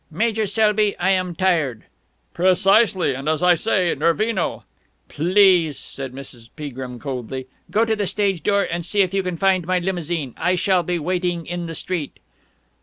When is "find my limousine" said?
9.37-10.33